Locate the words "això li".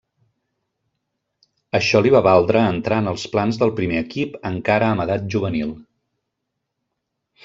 1.79-2.13